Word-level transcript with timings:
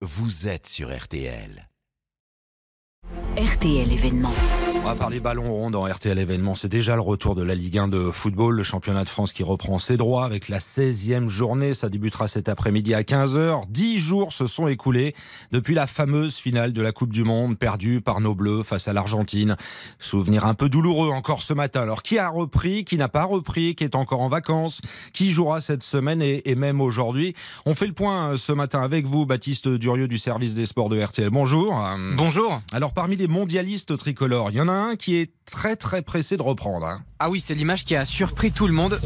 vous 0.00 0.46
êtes 0.46 0.68
sur 0.68 0.96
RTL. 0.96 1.67
RTL 3.58 3.92
événement. 3.92 4.30
On 4.76 4.82
va 4.82 4.94
parler 4.94 5.20
ballon 5.20 5.52
rond 5.52 5.70
dans 5.70 5.84
RTL 5.84 6.18
événement. 6.18 6.54
C'est 6.54 6.68
déjà 6.68 6.94
le 6.94 7.02
retour 7.02 7.34
de 7.34 7.42
la 7.42 7.54
Ligue 7.54 7.76
1 7.76 7.88
de 7.88 8.10
football, 8.10 8.54
le 8.54 8.62
championnat 8.62 9.04
de 9.04 9.08
France 9.08 9.32
qui 9.32 9.42
reprend 9.42 9.78
ses 9.78 9.96
droits 9.96 10.24
avec 10.24 10.48
la 10.48 10.60
16e 10.60 11.28
journée. 11.28 11.74
Ça 11.74 11.90
débutera 11.90 12.28
cet 12.28 12.48
après-midi 12.48 12.94
à 12.94 13.02
15h. 13.02 13.64
Dix 13.68 13.98
jours 13.98 14.32
se 14.32 14.46
sont 14.46 14.68
écoulés 14.68 15.14
depuis 15.50 15.74
la 15.74 15.86
fameuse 15.86 16.36
finale 16.36 16.72
de 16.72 16.80
la 16.80 16.92
Coupe 16.92 17.12
du 17.12 17.24
Monde 17.24 17.58
perdue 17.58 18.00
par 18.00 18.20
nos 18.20 18.34
Bleus 18.34 18.62
face 18.62 18.88
à 18.88 18.92
l'Argentine. 18.92 19.56
Souvenir 19.98 20.46
un 20.46 20.54
peu 20.54 20.68
douloureux 20.68 21.10
encore 21.10 21.42
ce 21.42 21.52
matin. 21.52 21.82
Alors 21.82 22.02
qui 22.02 22.18
a 22.18 22.28
repris, 22.28 22.84
qui 22.84 22.96
n'a 22.96 23.08
pas 23.08 23.24
repris, 23.24 23.74
qui 23.74 23.84
est 23.84 23.96
encore 23.96 24.22
en 24.22 24.28
vacances, 24.28 24.80
qui 25.12 25.32
jouera 25.32 25.60
cette 25.60 25.82
semaine 25.82 26.22
et, 26.22 26.48
et 26.48 26.54
même 26.54 26.80
aujourd'hui? 26.80 27.34
On 27.66 27.74
fait 27.74 27.86
le 27.86 27.92
point 27.92 28.28
euh, 28.28 28.36
ce 28.36 28.52
matin 28.52 28.80
avec 28.80 29.04
vous, 29.04 29.26
Baptiste 29.26 29.68
Durieux 29.68 30.08
du 30.08 30.18
service 30.18 30.54
des 30.54 30.64
sports 30.64 30.88
de 30.88 30.98
RTL. 31.02 31.28
Bonjour. 31.28 31.76
Bonjour. 32.16 32.62
Alors 32.72 32.94
parmi 32.94 33.16
les 33.16 33.26
mondialistes 33.52 33.96
tricolores, 33.96 34.50
il 34.50 34.56
y 34.56 34.60
en 34.60 34.68
a 34.68 34.72
un 34.72 34.96
qui 34.96 35.16
est 35.16 35.30
très 35.46 35.74
très 35.74 36.02
pressé 36.02 36.36
de 36.36 36.42
reprendre. 36.42 36.84
hein. 36.86 37.00
Ah 37.18 37.30
oui, 37.30 37.40
c'est 37.40 37.54
l'image 37.54 37.84
qui 37.86 37.96
a 37.96 38.04
surpris 38.04 38.52
tout 38.52 38.66
le 38.66 38.74
monde. 38.74 39.00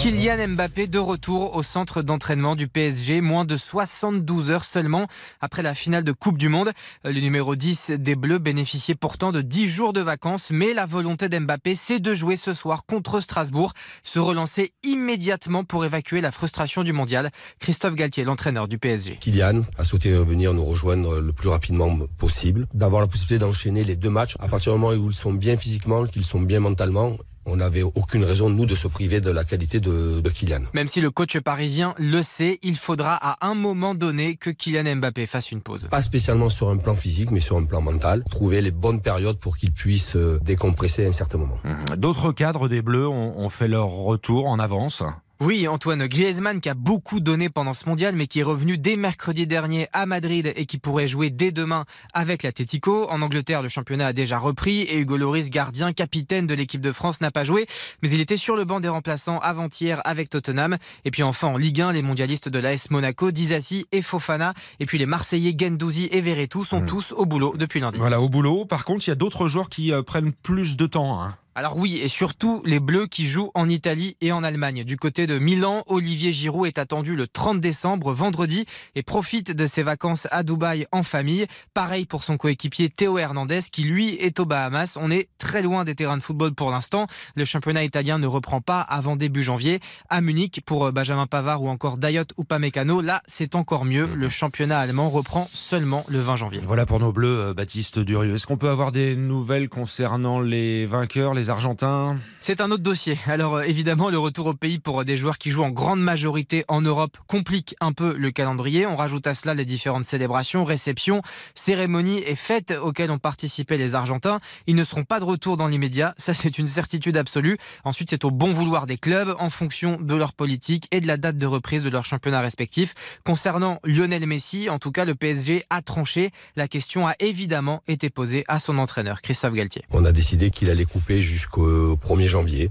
Kylian 0.00 0.48
Mbappé 0.48 0.88
de 0.88 0.98
retour 0.98 1.54
au 1.54 1.62
centre 1.62 2.02
d'entraînement 2.02 2.56
du 2.56 2.66
PSG, 2.66 3.20
moins 3.20 3.44
de 3.44 3.56
72 3.56 4.50
heures 4.50 4.64
seulement 4.64 5.06
après 5.40 5.62
la 5.62 5.74
finale 5.76 6.02
de 6.02 6.10
Coupe 6.10 6.36
du 6.36 6.48
Monde. 6.48 6.72
Euh, 7.06 7.12
Le 7.12 7.20
numéro 7.20 7.54
10 7.54 7.92
des 7.98 8.16
Bleus 8.16 8.40
bénéficiait 8.40 8.96
pourtant 8.96 9.30
de 9.30 9.40
10 9.40 9.68
jours 9.68 9.92
de 9.92 10.00
vacances, 10.00 10.48
mais 10.50 10.74
la 10.74 10.84
volonté 10.86 11.28
d'Mbappé, 11.28 11.76
c'est 11.76 12.00
de 12.00 12.12
jouer 12.14 12.34
ce 12.36 12.52
soir 12.52 12.84
contre 12.86 13.20
Strasbourg, 13.20 13.72
se 14.02 14.18
relancer 14.18 14.72
immédiatement 14.82 15.62
pour 15.62 15.84
évacuer 15.84 16.20
la 16.20 16.32
frustration 16.32 16.82
du 16.82 16.92
mondial. 16.92 17.30
Christophe 17.60 17.94
Galtier, 17.94 18.24
l'entraîneur 18.24 18.66
du 18.66 18.78
PSG. 18.78 19.18
Kylian 19.20 19.62
a 19.78 19.84
souhaité 19.84 20.10
venir 20.12 20.52
nous 20.52 20.64
rejoindre 20.64 21.20
le 21.20 21.32
plus 21.32 21.48
rapidement 21.48 21.96
possible, 22.18 22.66
d'avoir 22.74 23.00
la 23.00 23.06
possibilité 23.06 23.27
d'enchaîner 23.36 23.84
les 23.84 23.96
deux 23.96 24.08
matchs. 24.08 24.36
À 24.38 24.48
partir 24.48 24.72
du 24.72 24.78
moment 24.78 24.94
où 24.94 25.10
ils 25.10 25.14
sont 25.14 25.34
bien 25.34 25.58
physiquement, 25.58 26.06
qu'ils 26.06 26.24
sont 26.24 26.40
bien 26.40 26.60
mentalement, 26.60 27.18
on 27.48 27.56
n'avait 27.56 27.82
aucune 27.82 28.24
raison, 28.24 28.50
nous, 28.50 28.66
de 28.66 28.74
se 28.74 28.88
priver 28.88 29.20
de 29.20 29.30
la 29.30 29.44
qualité 29.44 29.80
de, 29.80 30.20
de 30.20 30.30
Kylian. 30.30 30.62
Même 30.74 30.86
si 30.86 31.00
le 31.00 31.10
coach 31.10 31.38
parisien 31.38 31.94
le 31.98 32.22
sait, 32.22 32.58
il 32.62 32.76
faudra 32.76 33.14
à 33.14 33.46
un 33.46 33.54
moment 33.54 33.94
donné 33.94 34.36
que 34.36 34.50
Kylian 34.50 34.96
Mbappé 34.96 35.26
fasse 35.26 35.50
une 35.50 35.60
pause. 35.60 35.88
Pas 35.90 36.02
spécialement 36.02 36.50
sur 36.50 36.68
un 36.68 36.76
plan 36.76 36.94
physique, 36.94 37.30
mais 37.30 37.40
sur 37.40 37.56
un 37.56 37.64
plan 37.64 37.80
mental. 37.80 38.22
Trouver 38.30 38.60
les 38.60 38.70
bonnes 38.70 39.00
périodes 39.00 39.38
pour 39.38 39.56
qu'il 39.56 39.72
puisse 39.72 40.14
euh, 40.16 40.38
décompresser 40.42 41.06
à 41.06 41.08
un 41.08 41.12
certain 41.12 41.38
moment. 41.38 41.58
D'autres 41.96 42.32
cadres 42.32 42.68
des 42.68 42.82
Bleus 42.82 43.08
ont, 43.08 43.38
ont 43.38 43.48
fait 43.48 43.68
leur 43.68 43.88
retour 43.88 44.46
en 44.46 44.58
avance. 44.58 45.02
Oui, 45.40 45.68
Antoine 45.68 46.08
Griezmann 46.08 46.60
qui 46.60 46.68
a 46.68 46.74
beaucoup 46.74 47.20
donné 47.20 47.48
pendant 47.48 47.72
ce 47.72 47.88
mondial, 47.88 48.16
mais 48.16 48.26
qui 48.26 48.40
est 48.40 48.42
revenu 48.42 48.76
dès 48.76 48.96
mercredi 48.96 49.46
dernier 49.46 49.86
à 49.92 50.04
Madrid 50.04 50.52
et 50.56 50.66
qui 50.66 50.78
pourrait 50.78 51.06
jouer 51.06 51.30
dès 51.30 51.52
demain 51.52 51.84
avec 52.12 52.42
l'Atletico. 52.42 53.08
En 53.08 53.22
Angleterre, 53.22 53.62
le 53.62 53.68
championnat 53.68 54.08
a 54.08 54.12
déjà 54.12 54.36
repris 54.36 54.80
et 54.80 54.98
Hugo 54.98 55.16
Loris, 55.16 55.48
gardien, 55.48 55.92
capitaine 55.92 56.48
de 56.48 56.54
l'équipe 56.54 56.80
de 56.80 56.90
France, 56.90 57.20
n'a 57.20 57.30
pas 57.30 57.44
joué, 57.44 57.68
mais 58.02 58.10
il 58.10 58.18
était 58.20 58.36
sur 58.36 58.56
le 58.56 58.64
banc 58.64 58.80
des 58.80 58.88
remplaçants 58.88 59.38
avant-hier 59.38 60.00
avec 60.04 60.28
Tottenham. 60.28 60.76
Et 61.04 61.12
puis 61.12 61.22
enfin 61.22 61.46
en 61.46 61.56
Ligue 61.56 61.82
1, 61.82 61.92
les 61.92 62.02
mondialistes 62.02 62.48
de 62.48 62.58
l'AS 62.58 62.90
Monaco, 62.90 63.30
Dizassi 63.30 63.86
et 63.92 64.02
Fofana, 64.02 64.54
et 64.80 64.86
puis 64.86 64.98
les 64.98 65.06
Marseillais 65.06 65.54
Gendouzi 65.56 66.08
et 66.10 66.20
Verretou 66.20 66.64
sont 66.64 66.80
tous 66.80 67.12
au 67.16 67.26
boulot 67.26 67.54
depuis 67.56 67.78
lundi. 67.78 68.00
Voilà, 68.00 68.20
au 68.20 68.28
boulot. 68.28 68.64
Par 68.64 68.84
contre, 68.84 69.06
il 69.06 69.10
y 69.10 69.12
a 69.12 69.16
d'autres 69.16 69.46
joueurs 69.46 69.68
qui 69.68 69.92
euh, 69.92 70.02
prennent 70.02 70.32
plus 70.32 70.76
de 70.76 70.86
temps. 70.86 71.22
hein. 71.22 71.36
Alors 71.58 71.76
oui, 71.76 71.98
et 72.00 72.06
surtout 72.06 72.62
les 72.64 72.78
Bleus 72.78 73.08
qui 73.08 73.26
jouent 73.26 73.50
en 73.54 73.68
Italie 73.68 74.16
et 74.20 74.30
en 74.30 74.44
Allemagne. 74.44 74.84
Du 74.84 74.96
côté 74.96 75.26
de 75.26 75.40
Milan, 75.40 75.82
Olivier 75.88 76.32
Giroud 76.32 76.68
est 76.68 76.78
attendu 76.78 77.16
le 77.16 77.26
30 77.26 77.58
décembre, 77.58 78.12
vendredi, 78.12 78.64
et 78.94 79.02
profite 79.02 79.50
de 79.50 79.66
ses 79.66 79.82
vacances 79.82 80.28
à 80.30 80.44
Dubaï 80.44 80.86
en 80.92 81.02
famille. 81.02 81.48
Pareil 81.74 82.06
pour 82.06 82.22
son 82.22 82.36
coéquipier 82.36 82.90
Théo 82.90 83.18
Hernandez 83.18 83.62
qui 83.72 83.82
lui 83.82 84.14
est 84.14 84.38
aux 84.38 84.44
Bahamas. 84.44 84.96
On 85.00 85.10
est 85.10 85.30
très 85.38 85.60
loin 85.60 85.82
des 85.82 85.96
terrains 85.96 86.16
de 86.16 86.22
football 86.22 86.54
pour 86.54 86.70
l'instant. 86.70 87.08
Le 87.34 87.44
championnat 87.44 87.82
italien 87.82 88.20
ne 88.20 88.28
reprend 88.28 88.60
pas 88.60 88.80
avant 88.80 89.16
début 89.16 89.42
janvier. 89.42 89.80
À 90.08 90.20
Munich, 90.20 90.60
pour 90.64 90.86
euh, 90.86 90.92
Benjamin 90.92 91.26
Pavard 91.26 91.60
ou 91.64 91.68
encore 91.68 91.98
Dayot 91.98 92.22
Upamecano, 92.38 93.00
là 93.00 93.20
c'est 93.26 93.56
encore 93.56 93.84
mieux. 93.84 94.06
Le 94.14 94.28
championnat 94.28 94.78
allemand 94.78 95.10
reprend 95.10 95.50
seulement 95.52 96.04
le 96.08 96.20
20 96.20 96.36
janvier. 96.36 96.60
Voilà 96.64 96.86
pour 96.86 97.00
nos 97.00 97.10
Bleus, 97.10 97.48
euh, 97.48 97.52
Baptiste 97.52 97.98
Durieux. 97.98 98.36
Est-ce 98.36 98.46
qu'on 98.46 98.58
peut 98.58 98.70
avoir 98.70 98.92
des 98.92 99.16
nouvelles 99.16 99.68
concernant 99.68 100.38
les 100.38 100.86
vainqueurs, 100.86 101.34
les 101.34 101.47
Argentins 101.48 102.16
C'est 102.40 102.60
un 102.60 102.70
autre 102.70 102.82
dossier. 102.82 103.18
Alors 103.26 103.56
euh, 103.56 103.62
évidemment, 103.62 104.10
le 104.10 104.18
retour 104.18 104.46
au 104.46 104.54
pays 104.54 104.78
pour 104.78 105.00
euh, 105.00 105.04
des 105.04 105.16
joueurs 105.16 105.38
qui 105.38 105.50
jouent 105.50 105.64
en 105.64 105.70
grande 105.70 106.00
majorité 106.00 106.64
en 106.68 106.80
Europe 106.80 107.16
complique 107.26 107.74
un 107.80 107.92
peu 107.92 108.14
le 108.16 108.30
calendrier. 108.30 108.86
On 108.86 108.96
rajoute 108.96 109.26
à 109.26 109.34
cela 109.34 109.54
les 109.54 109.64
différentes 109.64 110.04
célébrations, 110.04 110.64
réceptions, 110.64 111.22
cérémonies 111.54 112.22
et 112.26 112.34
fêtes 112.34 112.72
auxquelles 112.80 113.10
ont 113.10 113.18
participé 113.18 113.76
les 113.78 113.94
Argentins. 113.94 114.40
Ils 114.66 114.74
ne 114.74 114.84
seront 114.84 115.04
pas 115.04 115.20
de 115.20 115.24
retour 115.24 115.56
dans 115.56 115.68
l'immédiat, 115.68 116.14
ça 116.16 116.34
c'est 116.34 116.58
une 116.58 116.66
certitude 116.66 117.16
absolue. 117.16 117.58
Ensuite, 117.84 118.10
c'est 118.10 118.24
au 118.24 118.30
bon 118.30 118.52
vouloir 118.52 118.86
des 118.86 118.98
clubs 118.98 119.34
en 119.38 119.50
fonction 119.50 119.98
de 120.00 120.14
leur 120.14 120.32
politique 120.32 120.88
et 120.90 121.00
de 121.00 121.06
la 121.06 121.16
date 121.16 121.38
de 121.38 121.46
reprise 121.46 121.82
de 121.84 121.90
leur 121.90 122.04
championnat 122.04 122.40
respectif. 122.40 122.94
Concernant 123.24 123.78
Lionel 123.84 124.26
Messi, 124.26 124.68
en 124.70 124.78
tout 124.78 124.92
cas, 124.92 125.04
le 125.04 125.14
PSG 125.14 125.64
a 125.70 125.82
tranché. 125.82 126.30
La 126.56 126.68
question 126.68 127.06
a 127.06 127.14
évidemment 127.20 127.82
été 127.88 128.10
posée 128.10 128.44
à 128.48 128.58
son 128.58 128.78
entraîneur, 128.78 129.22
Christophe 129.22 129.54
Galtier. 129.54 129.84
On 129.92 130.04
a 130.04 130.12
décidé 130.12 130.50
qu'il 130.50 130.70
allait 130.70 130.84
couper 130.84 131.20
jusqu'au 131.38 131.96
1er 131.96 132.26
janvier. 132.26 132.68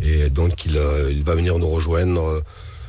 Et 0.00 0.28
donc, 0.30 0.64
il, 0.66 0.76
euh, 0.76 1.10
il 1.12 1.22
va 1.22 1.34
venir 1.34 1.58
nous 1.58 1.68
rejoindre 1.68 2.24
euh, 2.24 2.44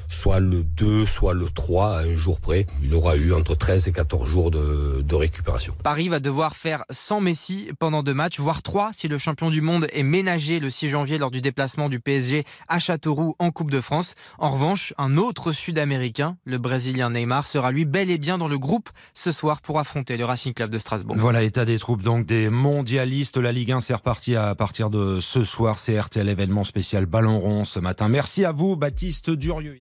soit 0.10 0.40
le 0.40 0.64
2, 0.64 1.06
soit 1.06 1.34
le 1.34 1.50
3, 1.50 1.98
à 1.98 2.02
un 2.02 2.16
jour 2.16 2.40
près. 2.40 2.66
Il 2.84 2.94
aura 2.94 3.16
eu 3.16 3.34
entre 3.34 3.56
13 3.56 3.88
et 3.88 3.92
14 3.92 4.28
jours 4.30 4.52
de, 4.52 5.02
de 5.02 5.16
récupération. 5.16 5.76
Paris 5.84 6.10
va 6.10 6.20
devoir 6.20 6.56
faire 6.56 6.84
sans 6.90 7.22
Messi 7.22 7.70
pendant 7.80 8.04
deux 8.04 8.14
matchs, 8.14 8.40
voire 8.40 8.62
trois 8.62 8.92
si 8.94 9.08
le 9.08 9.18
champion 9.18 9.50
du 9.50 9.62
monde 9.62 9.88
est 9.94 10.04
ménagé 10.04 10.60
le 10.60 10.70
6 10.70 10.90
janvier 10.90 11.18
lors 11.18 11.32
du 11.32 11.42
déplacement 11.42 11.90
du 11.90 12.00
PSG 12.00 12.44
à 12.68 12.80
Châteauroux 12.80 13.36
en 13.40 13.52
Coupe 13.52 13.72
de 13.72 13.82
France. 13.82 14.16
En 14.40 14.50
revanche, 14.50 14.94
un 14.98 15.18
autre 15.18 15.52
Sud-Américain, 15.52 16.38
le 16.46 16.58
Brésilien 16.58 17.10
Neymar, 17.10 17.48
sera 17.48 17.72
lui 17.72 17.86
bel 17.86 18.10
et 18.10 18.18
bien 18.18 18.38
dans 18.38 18.48
le 18.48 18.58
groupe 18.58 18.90
ce 19.14 19.32
soir 19.32 19.62
pour 19.62 19.80
affronter 19.80 20.18
le 20.18 20.26
Racing 20.26 20.54
Club 20.54 20.72
de 20.72 20.80
Strasbourg. 20.80 21.16
Voilà, 21.18 21.44
état 21.44 21.66
des 21.66 21.80
troupes 21.80 22.02
donc 22.02 22.26
des 22.26 22.50
mondialistes. 22.50 23.38
La 23.38 23.52
Ligue 23.52 23.72
1 23.72 23.82
c'est 23.82 23.94
reparti 23.94 24.36
à 24.36 24.56
partir 24.56 24.90
de 24.90 25.20
ce 25.20 25.44
soir. 25.44 25.80
C'est 25.80 26.00
RTL 26.00 26.28
événement 26.28 26.64
spécial 26.64 27.06
Ballon 27.06 27.40
rond 27.40 27.66
ce 27.66 27.80
matin. 27.80 28.10
Merci 28.10 28.46
à 28.46 28.52
vous, 28.52 28.76
Baptiste 28.76 29.30
Durieux. 29.30 29.80